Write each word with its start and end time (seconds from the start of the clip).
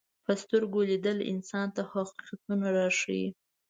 په 0.25 0.31
سترګو 0.41 0.79
لیدل 0.89 1.17
انسان 1.31 1.67
ته 1.75 1.81
حقیقتونه 1.91 2.67
راښيي 2.77 3.27